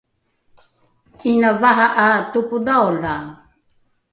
[1.31, 3.25] ’ina vaha ’a topodhaolae